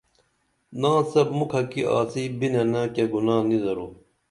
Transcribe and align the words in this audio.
ناڅپ 0.81 1.29
مُکھہ 1.37 1.61
کی 1.71 1.81
آڅی 1.97 2.23
بِننہ 2.39 2.81
کیہ 2.93 3.05
گُنا 3.11 3.35
نی 3.47 3.57
درو 3.63 3.87